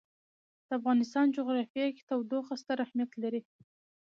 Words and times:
د 0.67 0.69
افغانستان 0.79 1.25
جغرافیه 1.37 1.87
کې 1.95 2.03
تودوخه 2.09 2.53
ستر 2.61 2.77
اهمیت 2.85 3.11
لري. 3.23 3.41